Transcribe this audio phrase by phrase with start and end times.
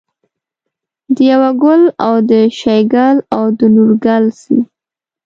[1.15, 4.57] دېوه ګل او د شیګل او د نورګل سي